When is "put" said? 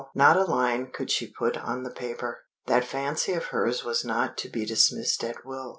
1.31-1.55